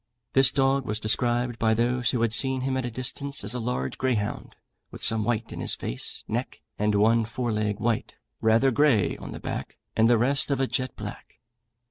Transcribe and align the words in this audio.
This 0.33 0.49
dog 0.49 0.87
was 0.87 0.99
described 0.99 1.59
by 1.59 1.75
those 1.75 2.09
who 2.09 2.23
had 2.23 2.33
seen 2.33 2.61
him 2.61 2.75
at 2.75 2.85
a 2.85 2.89
distance 2.89 3.43
as 3.43 3.53
a 3.53 3.59
large 3.59 3.99
greyhound, 3.99 4.55
with 4.89 5.03
some 5.03 5.23
white 5.23 5.51
in 5.51 5.59
his 5.59 5.75
face, 5.75 6.23
neck 6.27 6.59
and 6.79 6.95
one 6.95 7.23
fore 7.23 7.51
leg 7.51 7.79
white, 7.79 8.15
rather 8.41 8.71
grey 8.71 9.15
on 9.17 9.31
the 9.31 9.39
back, 9.39 9.77
and 9.95 10.09
the 10.09 10.17
rest 10.17 10.49
of 10.49 10.59
a 10.59 10.65
jet 10.65 10.95
black. 10.95 11.37